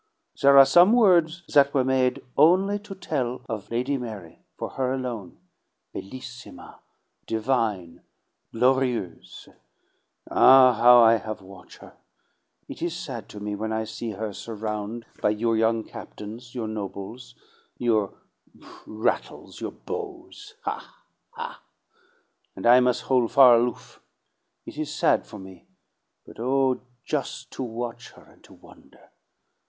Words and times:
There 0.41 0.57
are 0.57 0.65
some 0.65 0.93
words 0.93 1.43
that 1.53 1.75
were 1.75 1.83
made 1.83 2.23
only 2.35 2.79
to 2.79 2.95
tell 2.95 3.41
of 3.47 3.69
Lady 3.69 3.97
Mary, 3.99 4.39
for 4.57 4.69
her 4.71 4.91
alone 4.93 5.37
bellissima, 5.93 6.79
divine, 7.27 8.01
glorieuse! 8.51 9.47
Ah, 10.27 10.73
how 10.73 11.03
I 11.03 11.17
have 11.17 11.43
watch' 11.43 11.77
her! 11.81 11.93
It 12.67 12.81
is 12.81 12.97
sad 12.97 13.29
to 13.29 13.39
me 13.39 13.53
when 13.55 13.71
I 13.71 13.83
see 13.83 14.09
her 14.13 14.33
surround' 14.33 15.05
by 15.21 15.29
your 15.29 15.55
yo'ng 15.55 15.83
captains, 15.83 16.55
your 16.55 16.67
nobles, 16.67 17.35
your 17.77 18.11
rattles, 18.87 19.61
your 19.61 19.69
beaux 19.71 20.31
ha, 20.63 20.95
ha! 21.29 21.61
and 22.55 22.65
I 22.65 22.79
mus' 22.79 23.01
hol' 23.01 23.27
far 23.27 23.53
aloof. 23.55 24.01
It 24.65 24.79
is 24.79 24.91
sad 24.91 25.27
for 25.27 25.37
me 25.37 25.67
but 26.25 26.39
oh, 26.39 26.81
jus' 27.05 27.45
to 27.51 27.61
watch 27.61 28.13
her 28.13 28.23
and 28.23 28.43
to 28.45 28.53
wonder! 28.55 29.11